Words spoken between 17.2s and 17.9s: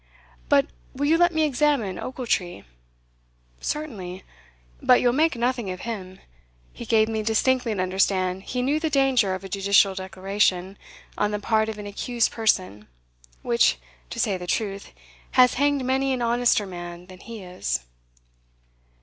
is."